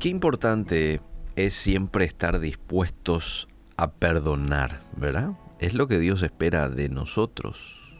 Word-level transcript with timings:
Qué 0.00 0.08
importante 0.08 1.02
es 1.36 1.52
siempre 1.52 2.06
estar 2.06 2.40
dispuestos 2.40 3.48
a 3.76 3.90
perdonar, 3.90 4.80
¿verdad? 4.96 5.32
Es 5.58 5.74
lo 5.74 5.88
que 5.88 5.98
Dios 5.98 6.22
espera 6.22 6.70
de 6.70 6.88
nosotros. 6.88 7.94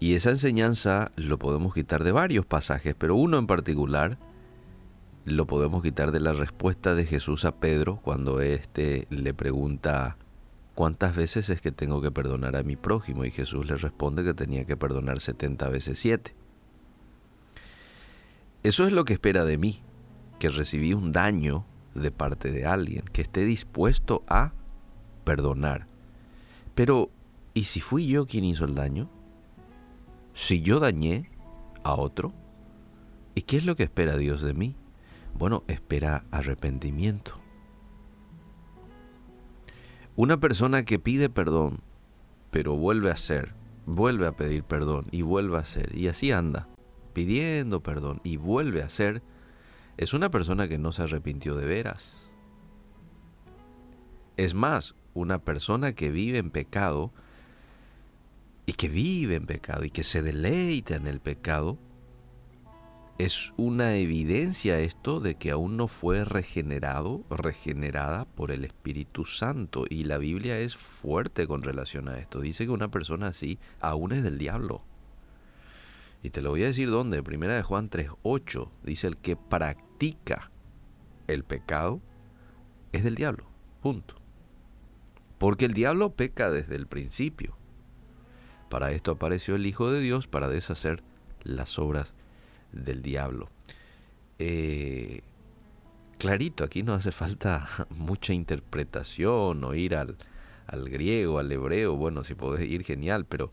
Y 0.00 0.14
esa 0.14 0.30
enseñanza 0.30 1.12
lo 1.16 1.38
podemos 1.38 1.74
quitar 1.74 2.02
de 2.02 2.12
varios 2.12 2.46
pasajes, 2.46 2.94
pero 2.96 3.14
uno 3.14 3.36
en 3.36 3.46
particular 3.46 4.16
lo 5.26 5.46
podemos 5.46 5.82
quitar 5.82 6.12
de 6.12 6.20
la 6.20 6.32
respuesta 6.32 6.94
de 6.94 7.04
Jesús 7.04 7.44
a 7.44 7.56
Pedro 7.56 8.00
cuando 8.02 8.40
éste 8.40 9.06
le 9.10 9.34
pregunta 9.34 10.16
¿cuántas 10.74 11.14
veces 11.14 11.50
es 11.50 11.60
que 11.60 11.72
tengo 11.72 12.00
que 12.00 12.10
perdonar 12.10 12.56
a 12.56 12.62
mi 12.62 12.76
prójimo? 12.76 13.26
Y 13.26 13.30
Jesús 13.30 13.66
le 13.66 13.76
responde 13.76 14.24
que 14.24 14.32
tenía 14.32 14.64
que 14.64 14.78
perdonar 14.78 15.20
70 15.20 15.68
veces 15.68 15.98
7. 15.98 16.34
Eso 18.62 18.86
es 18.86 18.94
lo 18.94 19.04
que 19.04 19.12
espera 19.12 19.44
de 19.44 19.58
mí, 19.58 19.82
que 20.42 20.48
recibí 20.48 20.92
un 20.92 21.12
daño 21.12 21.64
de 21.94 22.10
parte 22.10 22.50
de 22.50 22.66
alguien, 22.66 23.04
que 23.12 23.22
esté 23.22 23.44
dispuesto 23.44 24.24
a 24.26 24.52
perdonar. 25.22 25.86
Pero, 26.74 27.10
¿y 27.54 27.62
si 27.62 27.80
fui 27.80 28.08
yo 28.08 28.26
quien 28.26 28.42
hizo 28.42 28.64
el 28.64 28.74
daño? 28.74 29.08
Si 30.34 30.60
yo 30.60 30.80
dañé 30.80 31.30
a 31.84 31.94
otro, 31.94 32.32
¿y 33.36 33.42
qué 33.42 33.56
es 33.56 33.64
lo 33.64 33.76
que 33.76 33.84
espera 33.84 34.16
Dios 34.16 34.42
de 34.42 34.52
mí? 34.52 34.74
Bueno, 35.32 35.62
espera 35.68 36.24
arrepentimiento. 36.32 37.40
Una 40.16 40.40
persona 40.40 40.84
que 40.84 40.98
pide 40.98 41.30
perdón, 41.30 41.82
pero 42.50 42.74
vuelve 42.74 43.10
a 43.10 43.14
hacer, 43.14 43.54
vuelve 43.86 44.26
a 44.26 44.32
pedir 44.32 44.64
perdón 44.64 45.04
y 45.12 45.22
vuelve 45.22 45.58
a 45.58 45.60
hacer, 45.60 45.96
y 45.96 46.08
así 46.08 46.32
anda, 46.32 46.66
pidiendo 47.12 47.80
perdón 47.80 48.20
y 48.24 48.38
vuelve 48.38 48.82
a 48.82 48.86
hacer, 48.86 49.22
es 50.02 50.14
una 50.14 50.30
persona 50.30 50.68
que 50.68 50.78
no 50.78 50.92
se 50.92 51.02
arrepintió 51.02 51.54
de 51.54 51.66
veras. 51.66 52.28
Es 54.36 54.52
más, 54.54 54.94
una 55.14 55.38
persona 55.38 55.92
que 55.92 56.10
vive 56.10 56.38
en 56.38 56.50
pecado 56.50 57.12
y 58.66 58.72
que 58.72 58.88
vive 58.88 59.36
en 59.36 59.46
pecado 59.46 59.84
y 59.84 59.90
que 59.90 60.02
se 60.02 60.22
deleita 60.22 60.96
en 60.96 61.06
el 61.06 61.20
pecado, 61.20 61.78
es 63.18 63.52
una 63.56 63.94
evidencia 63.94 64.80
esto 64.80 65.20
de 65.20 65.36
que 65.36 65.52
aún 65.52 65.76
no 65.76 65.86
fue 65.86 66.24
regenerado, 66.24 67.22
regenerada 67.30 68.24
por 68.24 68.50
el 68.50 68.64
Espíritu 68.64 69.24
Santo. 69.24 69.84
Y 69.88 70.04
la 70.04 70.18
Biblia 70.18 70.58
es 70.58 70.76
fuerte 70.76 71.46
con 71.46 71.62
relación 71.62 72.08
a 72.08 72.18
esto. 72.18 72.40
Dice 72.40 72.64
que 72.64 72.70
una 72.70 72.90
persona 72.90 73.28
así 73.28 73.60
aún 73.80 74.12
es 74.12 74.24
del 74.24 74.38
diablo. 74.38 74.82
Y 76.24 76.30
te 76.30 76.40
lo 76.40 76.50
voy 76.50 76.62
a 76.62 76.66
decir 76.66 76.90
dónde. 76.90 77.22
Primera 77.22 77.54
de 77.54 77.62
Juan 77.62 77.90
3.8 77.90 78.68
dice 78.82 79.08
el 79.08 79.16
que 79.16 79.36
practica 79.36 79.91
el 81.28 81.44
pecado 81.44 82.00
es 82.90 83.04
del 83.04 83.14
diablo. 83.14 83.46
Punto. 83.80 84.16
Porque 85.38 85.64
el 85.64 85.74
diablo 85.74 86.14
peca 86.14 86.50
desde 86.50 86.74
el 86.74 86.86
principio. 86.86 87.56
Para 88.68 88.90
esto 88.90 89.12
apareció 89.12 89.54
el 89.54 89.66
Hijo 89.66 89.90
de 89.90 90.00
Dios 90.00 90.26
para 90.26 90.48
deshacer 90.48 91.02
las 91.44 91.78
obras 91.78 92.14
del 92.72 93.02
diablo. 93.02 93.48
Eh, 94.38 95.22
clarito, 96.18 96.64
aquí 96.64 96.82
no 96.82 96.94
hace 96.94 97.12
falta 97.12 97.66
mucha 97.90 98.32
interpretación 98.32 99.62
o 99.62 99.74
ir 99.74 99.94
al, 99.94 100.16
al 100.66 100.88
griego, 100.88 101.38
al 101.38 101.52
hebreo, 101.52 101.94
bueno, 101.96 102.24
si 102.24 102.34
podés 102.34 102.68
ir 102.68 102.82
genial, 102.84 103.24
pero 103.24 103.52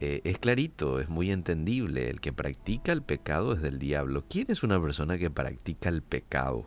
eh, 0.00 0.22
es 0.24 0.38
clarito, 0.38 0.98
es 0.98 1.08
muy 1.10 1.30
entendible. 1.30 2.08
El 2.08 2.20
que 2.20 2.32
practica 2.32 2.92
el 2.92 3.02
pecado 3.02 3.52
es 3.52 3.60
del 3.60 3.78
diablo. 3.78 4.24
¿Quién 4.28 4.46
es 4.48 4.62
una 4.62 4.80
persona 4.80 5.18
que 5.18 5.30
practica 5.30 5.90
el 5.90 6.02
pecado? 6.02 6.64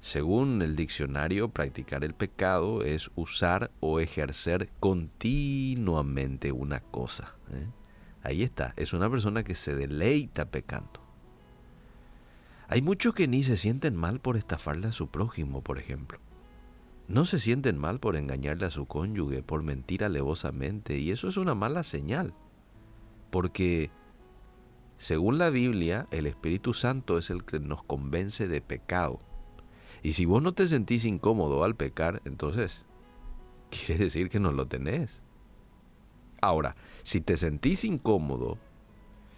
Según 0.00 0.62
el 0.62 0.76
diccionario, 0.76 1.48
practicar 1.48 2.04
el 2.04 2.14
pecado 2.14 2.84
es 2.84 3.10
usar 3.16 3.72
o 3.80 3.98
ejercer 3.98 4.70
continuamente 4.78 6.52
una 6.52 6.78
cosa. 6.80 7.34
¿eh? 7.52 7.66
Ahí 8.22 8.44
está, 8.44 8.74
es 8.76 8.92
una 8.92 9.10
persona 9.10 9.42
que 9.42 9.56
se 9.56 9.74
deleita 9.74 10.50
pecando. 10.52 11.02
Hay 12.68 12.82
muchos 12.82 13.14
que 13.14 13.26
ni 13.26 13.42
se 13.42 13.56
sienten 13.56 13.96
mal 13.96 14.20
por 14.20 14.36
estafarle 14.36 14.86
a 14.86 14.92
su 14.92 15.08
prójimo, 15.08 15.62
por 15.62 15.78
ejemplo. 15.78 16.20
No 17.08 17.24
se 17.24 17.38
sienten 17.38 17.78
mal 17.78 18.00
por 18.00 18.16
engañarle 18.16 18.66
a 18.66 18.70
su 18.70 18.84
cónyuge, 18.84 19.42
por 19.42 19.62
mentir 19.62 20.04
alevosamente, 20.04 20.98
y 20.98 21.10
eso 21.10 21.26
es 21.28 21.38
una 21.38 21.54
mala 21.54 21.82
señal. 21.82 22.34
Porque, 23.30 23.90
según 24.98 25.38
la 25.38 25.48
Biblia, 25.48 26.06
el 26.10 26.26
Espíritu 26.26 26.74
Santo 26.74 27.16
es 27.16 27.30
el 27.30 27.44
que 27.44 27.60
nos 27.60 27.82
convence 27.82 28.46
de 28.46 28.60
pecado. 28.60 29.20
Y 30.02 30.12
si 30.12 30.26
vos 30.26 30.42
no 30.42 30.52
te 30.52 30.68
sentís 30.68 31.06
incómodo 31.06 31.64
al 31.64 31.76
pecar, 31.76 32.20
entonces 32.26 32.84
quiere 33.70 34.04
decir 34.04 34.28
que 34.28 34.38
no 34.38 34.52
lo 34.52 34.66
tenés. 34.66 35.22
Ahora, 36.42 36.76
si 37.02 37.22
te 37.22 37.38
sentís 37.38 37.84
incómodo, 37.84 38.58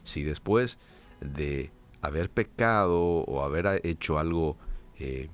si 0.02 0.24
después 0.24 0.78
de 1.20 1.70
haber 2.02 2.30
pecado 2.30 3.00
o 3.00 3.44
haber 3.44 3.80
hecho 3.84 4.18
algo 4.18 4.56
eh, 4.98 5.30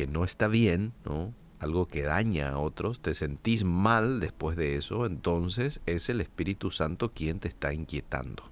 que 0.00 0.06
no 0.06 0.24
está 0.24 0.48
bien, 0.48 0.94
¿no? 1.04 1.34
algo 1.58 1.86
que 1.86 2.00
daña 2.00 2.48
a 2.48 2.58
otros, 2.58 3.02
te 3.02 3.14
sentís 3.14 3.64
mal 3.64 4.18
después 4.18 4.56
de 4.56 4.76
eso, 4.76 5.04
entonces 5.04 5.82
es 5.84 6.08
el 6.08 6.22
Espíritu 6.22 6.70
Santo 6.70 7.12
quien 7.12 7.38
te 7.38 7.48
está 7.48 7.74
inquietando. 7.74 8.44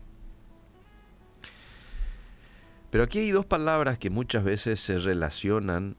Pero 2.90 3.02
aquí 3.02 3.20
hay 3.20 3.30
dos 3.30 3.46
palabras 3.46 3.98
que 3.98 4.10
muchas 4.10 4.44
veces 4.44 4.78
se 4.80 4.98
relacionan 4.98 5.96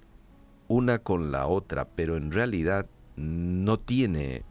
una 0.67 0.99
con 0.99 1.31
la 1.31 1.47
otra, 1.47 1.87
pero 1.95 2.15
en 2.15 2.31
realidad 2.31 2.87
no 3.15 3.79
tiene 3.79 4.43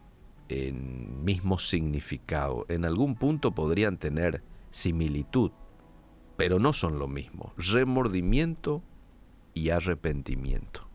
el 0.49 0.73
mismo 0.73 1.59
significado. 1.59 2.65
En 2.67 2.83
algún 2.83 3.15
punto 3.15 3.55
podrían 3.55 3.95
tener 3.95 4.43
similitud, 4.69 5.51
pero 6.35 6.59
no 6.59 6.73
son 6.73 6.99
lo 6.99 7.07
mismo. 7.07 7.53
Remordimiento 7.55 8.83
y 9.53 9.69
arrepentimiento. 9.69 10.88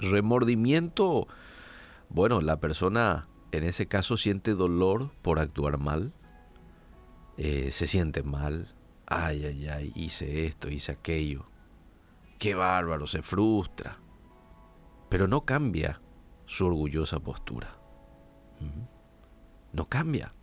Remordimiento, 0.00 1.28
bueno, 2.08 2.40
la 2.40 2.58
persona 2.58 3.28
en 3.52 3.64
ese 3.64 3.86
caso 3.86 4.16
siente 4.16 4.54
dolor 4.54 5.10
por 5.22 5.38
actuar 5.38 5.78
mal, 5.78 6.12
eh, 7.36 7.70
se 7.72 7.86
siente 7.86 8.22
mal, 8.22 8.68
ay, 9.06 9.44
ay, 9.44 9.68
ay, 9.68 9.92
hice 9.94 10.46
esto, 10.46 10.68
hice 10.68 10.92
aquello, 10.92 11.46
qué 12.38 12.54
bárbaro, 12.54 13.06
se 13.06 13.22
frustra, 13.22 13.98
pero 15.08 15.26
no 15.26 15.44
cambia 15.44 16.00
su 16.46 16.66
orgullosa 16.66 17.20
postura. 17.20 17.76
No 19.72 19.88
cambia. 19.88 20.34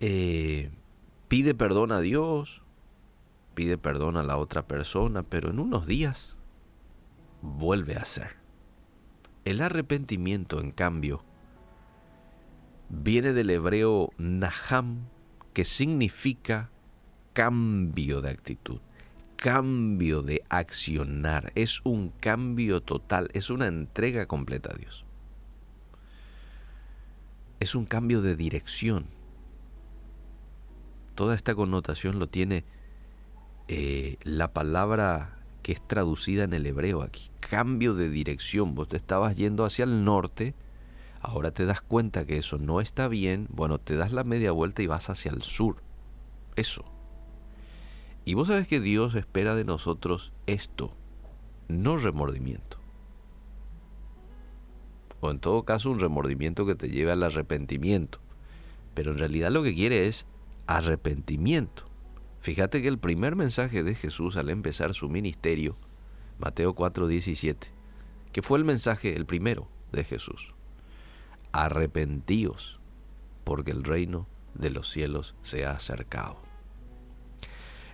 Eh, 0.00 0.70
pide 1.28 1.54
perdón 1.54 1.92
a 1.92 2.00
Dios, 2.00 2.62
pide 3.54 3.78
perdón 3.78 4.16
a 4.16 4.22
la 4.22 4.36
otra 4.36 4.66
persona, 4.66 5.22
pero 5.22 5.50
en 5.50 5.58
unos 5.58 5.86
días 5.86 6.36
vuelve 7.42 7.96
a 7.96 8.02
hacer. 8.02 8.36
El 9.44 9.60
arrepentimiento, 9.60 10.60
en 10.60 10.70
cambio, 10.70 11.24
viene 12.88 13.32
del 13.32 13.50
hebreo 13.50 14.10
naham, 14.18 15.06
que 15.52 15.64
significa 15.64 16.70
cambio 17.32 18.20
de 18.20 18.30
actitud, 18.30 18.80
cambio 19.36 20.22
de 20.22 20.42
accionar, 20.48 21.52
es 21.54 21.80
un 21.84 22.08
cambio 22.08 22.82
total, 22.82 23.28
es 23.34 23.50
una 23.50 23.66
entrega 23.66 24.26
completa 24.26 24.70
a 24.72 24.76
Dios. 24.76 25.04
Es 27.60 27.74
un 27.74 27.84
cambio 27.84 28.20
de 28.20 28.36
dirección. 28.36 29.06
Toda 31.14 31.34
esta 31.34 31.54
connotación 31.54 32.18
lo 32.18 32.28
tiene 32.28 32.64
eh, 33.68 34.16
la 34.22 34.52
palabra 34.52 35.38
que 35.62 35.72
es 35.72 35.86
traducida 35.86 36.44
en 36.44 36.52
el 36.52 36.66
hebreo 36.66 37.02
aquí. 37.02 37.30
Cambio 37.40 37.94
de 37.94 38.10
dirección. 38.10 38.74
Vos 38.74 38.88
te 38.88 38.96
estabas 38.96 39.34
yendo 39.36 39.64
hacia 39.64 39.84
el 39.84 40.04
norte, 40.04 40.54
ahora 41.20 41.50
te 41.50 41.64
das 41.64 41.80
cuenta 41.80 42.26
que 42.26 42.38
eso 42.38 42.58
no 42.58 42.80
está 42.80 43.08
bien, 43.08 43.48
bueno, 43.50 43.78
te 43.78 43.96
das 43.96 44.12
la 44.12 44.24
media 44.24 44.52
vuelta 44.52 44.82
y 44.82 44.86
vas 44.86 45.08
hacia 45.08 45.32
el 45.32 45.42
sur. 45.42 45.76
Eso. 46.54 46.84
Y 48.26 48.34
vos 48.34 48.48
sabes 48.48 48.68
que 48.68 48.80
Dios 48.80 49.14
espera 49.14 49.56
de 49.56 49.64
nosotros 49.64 50.32
esto, 50.46 50.94
no 51.68 51.96
remordimiento. 51.96 52.78
O 55.20 55.30
en 55.30 55.38
todo 55.40 55.64
caso 55.64 55.90
un 55.90 56.00
remordimiento 56.00 56.66
que 56.66 56.74
te 56.74 56.90
lleve 56.90 57.12
al 57.12 57.22
arrepentimiento. 57.22 58.18
Pero 58.92 59.12
en 59.12 59.18
realidad 59.18 59.50
lo 59.50 59.62
que 59.62 59.74
quiere 59.74 60.06
es 60.06 60.26
arrepentimiento. 60.66 61.84
Fíjate 62.44 62.82
que 62.82 62.88
el 62.88 62.98
primer 62.98 63.36
mensaje 63.36 63.82
de 63.82 63.94
Jesús 63.94 64.36
al 64.36 64.50
empezar 64.50 64.92
su 64.92 65.08
ministerio, 65.08 65.78
Mateo 66.38 66.74
4:17, 66.74 67.68
que 68.32 68.42
fue 68.42 68.58
el 68.58 68.66
mensaje, 68.66 69.16
el 69.16 69.24
primero 69.24 69.66
de 69.92 70.04
Jesús. 70.04 70.52
Arrepentíos, 71.52 72.82
porque 73.44 73.70
el 73.70 73.82
reino 73.82 74.26
de 74.52 74.68
los 74.68 74.90
cielos 74.90 75.34
se 75.42 75.64
ha 75.64 75.70
acercado. 75.70 76.36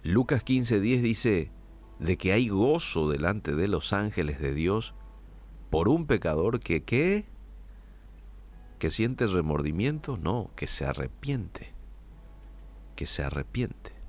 Lucas 0.02 0.42
15:10 0.44 1.00
dice 1.00 1.52
de 2.00 2.18
que 2.18 2.32
hay 2.32 2.48
gozo 2.48 3.08
delante 3.08 3.54
de 3.54 3.68
los 3.68 3.92
ángeles 3.92 4.40
de 4.40 4.52
Dios 4.52 4.94
por 5.70 5.88
un 5.88 6.06
pecador 6.08 6.58
que 6.58 6.82
qué? 6.82 7.24
Que 8.80 8.90
siente 8.90 9.28
remordimiento, 9.28 10.16
no, 10.16 10.50
que 10.56 10.66
se 10.66 10.86
arrepiente. 10.86 11.72
Que 12.96 13.06
se 13.06 13.22
arrepiente. 13.22 13.99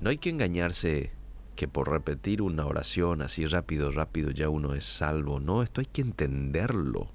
No 0.00 0.08
hay 0.08 0.16
que 0.16 0.30
engañarse 0.30 1.12
que 1.56 1.68
por 1.68 1.90
repetir 1.90 2.40
una 2.40 2.64
oración 2.64 3.20
así 3.20 3.46
rápido, 3.46 3.92
rápido 3.92 4.30
ya 4.30 4.48
uno 4.48 4.74
es 4.74 4.84
salvo. 4.84 5.40
No, 5.40 5.62
esto 5.62 5.82
hay 5.82 5.86
que 5.86 6.00
entenderlo. 6.00 7.10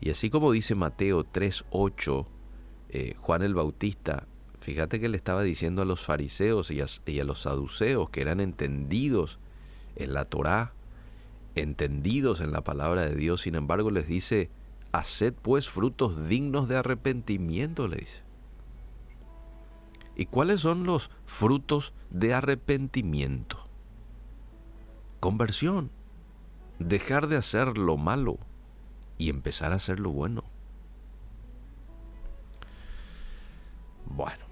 Y 0.00 0.10
así 0.10 0.30
como 0.30 0.52
dice 0.52 0.76
Mateo 0.76 1.24
3.8, 1.24 2.26
eh, 2.90 3.14
Juan 3.18 3.42
el 3.42 3.54
Bautista, 3.54 4.28
fíjate 4.60 5.00
que 5.00 5.08
le 5.08 5.16
estaba 5.16 5.42
diciendo 5.42 5.82
a 5.82 5.84
los 5.84 6.00
fariseos 6.00 6.70
y 6.70 6.80
a, 6.80 7.24
los 7.24 7.42
saduceos 7.42 8.08
que 8.10 8.20
eran 8.20 8.40
entendidos 8.40 9.40
en 9.96 10.14
la 10.14 10.26
Torá, 10.26 10.72
entendidos 11.56 12.40
en 12.40 12.52
la 12.52 12.62
palabra 12.62 13.02
de 13.02 13.16
Dios, 13.16 13.42
sin 13.42 13.56
embargo 13.56 13.90
les 13.90 14.06
dice, 14.06 14.48
haced 14.92 15.34
pues 15.34 15.68
frutos 15.68 16.28
dignos 16.28 16.68
de 16.68 16.76
arrepentimiento, 16.76 17.88
le 17.88 17.96
dice. 17.96 18.29
¿Y 20.20 20.26
cuáles 20.26 20.60
son 20.60 20.84
los 20.84 21.10
frutos 21.24 21.94
de 22.10 22.34
arrepentimiento? 22.34 23.56
Conversión. 25.18 25.90
Dejar 26.78 27.26
de 27.26 27.38
hacer 27.38 27.78
lo 27.78 27.96
malo 27.96 28.36
y 29.16 29.30
empezar 29.30 29.72
a 29.72 29.76
hacer 29.76 29.98
lo 29.98 30.10
bueno. 30.10 30.44
Bueno, 34.04 34.44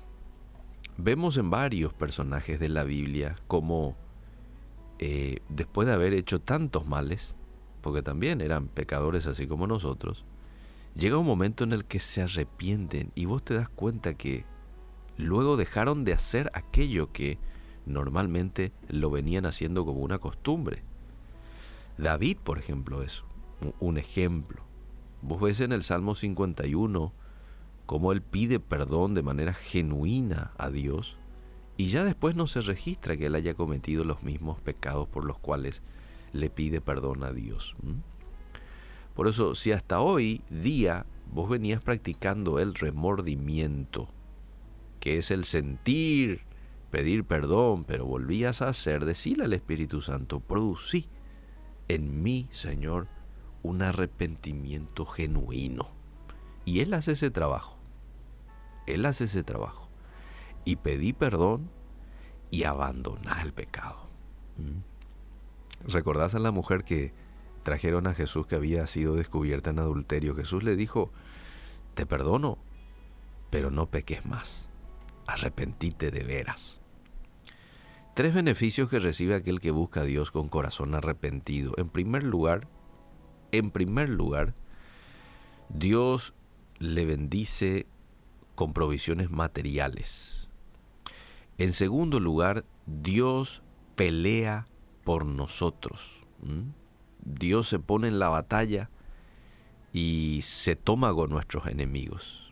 vemos 0.97 1.37
en 1.37 1.51
varios 1.51 1.93
personajes 1.93 2.59
de 2.59 2.71
la 2.71 2.85
Biblia 2.85 3.37
como 3.47 3.95
eh, 4.99 5.41
después 5.51 5.87
de 5.87 5.93
haber 5.93 6.15
hecho 6.15 6.41
tantos 6.41 6.87
males, 6.87 7.35
porque 7.83 8.01
también 8.01 8.41
eran 8.41 8.69
pecadores 8.69 9.27
así 9.27 9.47
como 9.47 9.67
nosotros, 9.67 10.25
llega 10.95 11.19
un 11.19 11.27
momento 11.27 11.63
en 11.63 11.75
el 11.75 11.85
que 11.85 12.01
se 12.01 12.23
arrepienten 12.23 13.13
y 13.15 13.27
vos 13.27 13.45
te 13.45 13.53
das 13.53 13.69
cuenta 13.69 14.15
que 14.15 14.47
luego 15.19 15.57
dejaron 15.57 16.05
de 16.05 16.15
hacer 16.15 16.51
aquello 16.55 17.13
que 17.13 17.39
normalmente 17.85 18.73
lo 18.89 19.11
venían 19.11 19.47
haciendo 19.47 19.85
como 19.85 20.01
una 20.01 20.19
costumbre. 20.19 20.83
David, 21.99 22.39
por 22.43 22.59
ejemplo, 22.59 23.03
es 23.03 23.25
un 23.81 23.99
ejemplo. 23.99 24.63
Vos 25.21 25.41
ves 25.41 25.61
en 25.61 25.73
el 25.73 25.83
Salmo 25.83 26.15
51 26.15 27.13
cómo 27.87 28.13
él 28.13 28.23
pide 28.23 28.61
perdón 28.61 29.15
de 29.15 29.23
manera 29.23 29.55
genuina 29.55 30.53
a 30.59 30.71
Dios 30.71 31.17
y 31.77 31.89
ya 31.89 32.05
después 32.05 32.37
no 32.37 32.47
se 32.47 32.61
registra 32.61 33.17
que 33.17 33.27
él 33.27 33.35
haya 33.35 33.55
cometido 33.55 34.05
los 34.05 34.23
mismos 34.23 34.61
pecados 34.61 35.09
por 35.09 35.25
los 35.25 35.39
cuales 35.39 35.83
le 36.33 36.51
pide 36.51 36.81
perdón 36.81 37.25
a 37.25 37.33
Dios. 37.33 37.75
Por 39.15 39.27
eso, 39.27 39.55
si 39.55 39.73
hasta 39.73 40.01
hoy 40.01 40.43
día 40.51 41.07
vos 41.33 41.49
venías 41.49 41.83
practicando 41.83 42.59
el 42.59 42.75
remordimiento, 42.75 44.09
que 45.09 45.17
es 45.17 45.31
el 45.31 45.47
sentir, 45.47 46.43
pedir 46.91 47.25
perdón, 47.25 47.85
pero 47.85 48.05
volvías 48.05 48.61
a 48.61 48.69
hacer, 48.69 49.07
decirle 49.07 49.47
al 49.47 49.55
Espíritu 49.55 50.03
Santo, 50.03 50.39
producí 50.39 51.09
en 51.89 52.23
mí, 52.23 52.47
Señor, 52.51 53.09
un 53.63 53.81
arrepentimiento 53.81 55.07
genuino. 55.07 55.89
Y 56.67 56.81
Él 56.81 56.93
hace 56.93 57.13
ese 57.13 57.31
trabajo. 57.31 57.79
Él 58.87 59.07
hace 59.07 59.25
ese 59.25 59.43
trabajo. 59.43 59.89
Y 60.67 60.77
pedí 60.77 61.15
perdón 61.15 61.71
y 62.51 62.65
abandoná 62.65 63.41
el 63.41 63.55
pecado. 63.55 64.11
¿Mm? 64.59 65.89
¿Recordás 65.91 66.35
a 66.35 66.39
la 66.39 66.51
mujer 66.51 66.85
que 66.85 67.15
trajeron 67.63 68.07
a 68.09 68.13
Jesús 68.13 68.47
que 68.47 68.57
había 68.57 68.87
sido 68.87 69.15
descubierta 69.15 69.71
en 69.71 69.79
adulterio? 69.79 70.37
Jesús 70.37 70.65
le 70.65 70.77
dijo, 70.77 71.11
te 71.95 72.05
perdono, 72.05 72.59
pero 73.49 73.71
no 73.71 73.87
peques 73.87 74.27
más 74.27 74.68
arrepentite 75.29 76.11
de 76.11 76.25
veras. 76.25 76.81
Tres 78.15 78.35
beneficios 78.35 78.89
que 78.89 78.99
recibe 78.99 79.37
aquel 79.37 79.61
que 79.61 79.71
busca 79.71 80.01
a 80.01 80.05
Dios 80.05 80.33
con 80.33 80.49
corazón 80.49 80.95
arrepentido. 80.95 81.75
En 81.77 81.89
primer 81.89 82.25
lugar, 82.25 82.67
en 83.53 83.71
primer 83.71 84.09
lugar, 84.09 84.55
Dios 85.69 86.35
le 86.79 87.05
bendice 87.05 87.87
con 88.57 88.73
provisiones 88.73 89.31
materiales. 89.31 90.49
En 91.59 91.73
segundo 91.73 92.19
lugar, 92.19 92.65
Dios 92.87 93.63
pelea 93.95 94.67
por 95.05 95.25
nosotros. 95.27 96.27
Dios 97.25 97.69
se 97.69 97.79
pone 97.79 98.09
en 98.09 98.19
la 98.19 98.31
batalla 98.31 98.91
y 99.93 100.41
se 100.43 100.77
toma 100.77 101.15
con 101.15 101.31
nuestros 101.31 101.67
enemigos. 101.67 102.48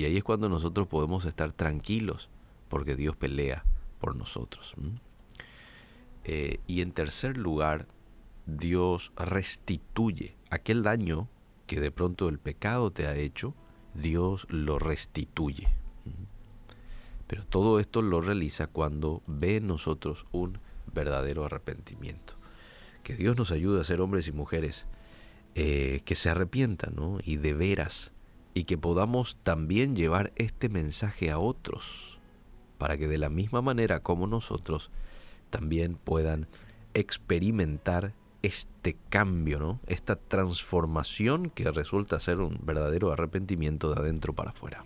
Y 0.00 0.06
ahí 0.06 0.16
es 0.16 0.24
cuando 0.24 0.48
nosotros 0.48 0.88
podemos 0.88 1.26
estar 1.26 1.52
tranquilos 1.52 2.30
porque 2.70 2.96
Dios 2.96 3.16
pelea 3.16 3.66
por 3.98 4.16
nosotros. 4.16 4.72
Eh, 6.24 6.58
y 6.66 6.80
en 6.80 6.92
tercer 6.92 7.36
lugar, 7.36 7.86
Dios 8.46 9.12
restituye 9.14 10.38
aquel 10.48 10.82
daño 10.82 11.28
que 11.66 11.80
de 11.80 11.90
pronto 11.90 12.30
el 12.30 12.38
pecado 12.38 12.90
te 12.90 13.08
ha 13.08 13.14
hecho, 13.14 13.54
Dios 13.92 14.46
lo 14.48 14.78
restituye. 14.78 15.68
Pero 17.26 17.44
todo 17.44 17.78
esto 17.78 18.00
lo 18.00 18.22
realiza 18.22 18.68
cuando 18.68 19.20
ve 19.26 19.56
en 19.56 19.66
nosotros 19.66 20.24
un 20.32 20.60
verdadero 20.94 21.44
arrepentimiento. 21.44 22.36
Que 23.02 23.16
Dios 23.16 23.36
nos 23.36 23.50
ayude 23.50 23.82
a 23.82 23.84
ser 23.84 24.00
hombres 24.00 24.26
y 24.28 24.32
mujeres 24.32 24.86
eh, 25.54 26.00
que 26.06 26.14
se 26.14 26.30
arrepientan 26.30 26.96
y 27.22 27.36
de 27.36 27.52
veras 27.52 28.12
y 28.54 28.64
que 28.64 28.78
podamos 28.78 29.36
también 29.42 29.96
llevar 29.96 30.32
este 30.36 30.68
mensaje 30.68 31.30
a 31.30 31.38
otros, 31.38 32.18
para 32.78 32.96
que 32.96 33.08
de 33.08 33.18
la 33.18 33.28
misma 33.28 33.62
manera 33.62 34.00
como 34.00 34.26
nosotros 34.26 34.90
también 35.50 35.96
puedan 35.96 36.48
experimentar 36.94 38.14
este 38.42 38.96
cambio, 39.10 39.58
¿no? 39.58 39.80
esta 39.86 40.16
transformación 40.16 41.50
que 41.50 41.70
resulta 41.70 42.20
ser 42.20 42.38
un 42.38 42.58
verdadero 42.62 43.12
arrepentimiento 43.12 43.92
de 43.92 44.00
adentro 44.00 44.32
para 44.34 44.50
afuera. 44.50 44.82